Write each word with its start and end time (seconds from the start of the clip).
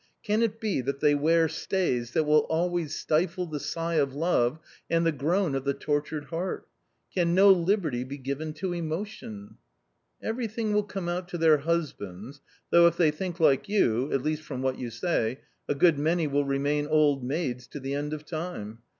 Can 0.23 0.41
it 0.41 0.59
be 0.59 0.81
that 0.81 0.99
they 0.99 1.13
wear 1.13 1.47
stays 1.47 2.13
that 2.13 2.23
will 2.23 2.47
always 2.49 2.95
stifle 2.95 3.45
the 3.45 3.59
sigh 3.59 3.93
of 3.97 4.15
love 4.15 4.57
and 4.89 5.05
the 5.05 5.11
groan 5.11 5.53
of 5.53 5.63
the 5.63 5.75
tortured 5.75 6.25
heart? 6.25 6.67
Can 7.13 7.35
no 7.35 7.51
liberty 7.51 8.03
be 8.03 8.17
given 8.17 8.53
to 8.55 8.73
emotion?"" 8.73 9.57
Everything 10.29 10.73
will 10.73 10.81
come 10.85 11.07
out 11.07 11.27
to 11.27 11.37
their 11.37 11.59
husbands, 11.59 12.41
though 12.71 12.87
if 12.87 12.97
they 12.97 13.11
think 13.11 13.39
like 13.39 13.69
you— 13.69 14.11
at 14.11 14.23
least 14.23 14.41
from 14.41 14.63
what 14.63 14.79
you 14.79 14.89
say— 14.89 15.41
a 15.69 15.75
good 15.75 15.99
many 15.99 16.25
will 16.25 16.45
remain 16.45 16.87
old 16.87 17.23
maids 17.23 17.67
to 17.67 17.79
the 17.79 17.93
end 17.93 18.11
of 18.11 18.25
time. 18.25 18.79